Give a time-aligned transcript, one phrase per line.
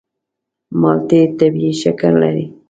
[0.79, 2.45] مالټې طبیعي شکر لري.